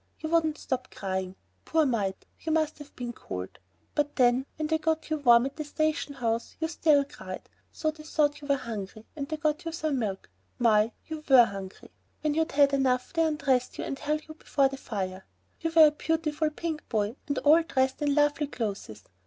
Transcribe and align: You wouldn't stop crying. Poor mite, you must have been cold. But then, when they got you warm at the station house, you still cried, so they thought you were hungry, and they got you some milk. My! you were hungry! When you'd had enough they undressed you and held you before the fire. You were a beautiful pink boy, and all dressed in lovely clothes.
You 0.19 0.29
wouldn't 0.29 0.57
stop 0.57 0.89
crying. 0.89 1.35
Poor 1.63 1.85
mite, 1.85 2.25
you 2.39 2.51
must 2.51 2.79
have 2.79 2.95
been 2.95 3.13
cold. 3.13 3.59
But 3.93 4.15
then, 4.15 4.47
when 4.55 4.65
they 4.65 4.79
got 4.79 5.11
you 5.11 5.17
warm 5.17 5.45
at 5.45 5.57
the 5.57 5.63
station 5.63 6.15
house, 6.15 6.55
you 6.59 6.67
still 6.69 7.03
cried, 7.05 7.47
so 7.71 7.91
they 7.91 8.01
thought 8.03 8.41
you 8.41 8.47
were 8.47 8.55
hungry, 8.57 9.05
and 9.15 9.27
they 9.29 9.37
got 9.37 9.63
you 9.63 9.71
some 9.71 9.99
milk. 9.99 10.27
My! 10.57 10.91
you 11.05 11.23
were 11.29 11.45
hungry! 11.45 11.91
When 12.21 12.33
you'd 12.33 12.53
had 12.53 12.73
enough 12.73 13.13
they 13.13 13.23
undressed 13.23 13.77
you 13.77 13.83
and 13.83 13.99
held 13.99 14.27
you 14.27 14.33
before 14.33 14.69
the 14.69 14.77
fire. 14.77 15.23
You 15.59 15.69
were 15.69 15.85
a 15.85 15.91
beautiful 15.91 16.49
pink 16.49 16.89
boy, 16.89 17.15
and 17.27 17.37
all 17.37 17.61
dressed 17.61 18.01
in 18.01 18.15
lovely 18.15 18.47
clothes. 18.47 19.03